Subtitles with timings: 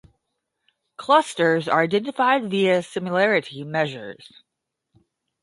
[0.97, 4.31] Clusters are identified via similarity measures.